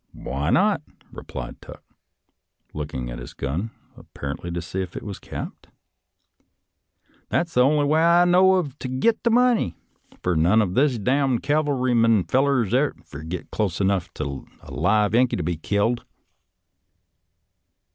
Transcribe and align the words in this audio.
''""Why 0.31 0.49
not?" 0.49 0.81
replied 1.11 1.61
Tuck, 1.61 1.83
looking 2.73 3.11
at 3.11 3.19
his 3.19 3.35
gun, 3.35 3.69
apparently 3.95 4.49
to 4.49 4.59
see 4.59 4.81
if 4.81 4.97
it 4.97 5.03
was 5.03 5.19
capped." 5.19 5.67
That's 7.29 7.53
the 7.53 7.61
only 7.61 7.85
way 7.85 8.01
I 8.03 8.25
know 8.25 8.55
of 8.55 8.79
to 8.79 8.87
git 8.87 9.21
the 9.21 9.29
money, 9.29 9.75
fur 10.23 10.33
none 10.33 10.59
of 10.59 10.73
these 10.73 10.97
d 10.97 11.03
d 11.03 11.37
cavalry 11.43 11.93
fel 12.27 12.43
lers 12.45 12.73
ever 12.73 13.21
git 13.25 13.51
close 13.51 13.79
enough 13.79 14.11
to 14.15 14.47
a 14.61 14.71
live 14.71 15.13
Yankee 15.13 15.35
to 15.37 15.43
be 15.43 15.57
killed." 15.57 16.03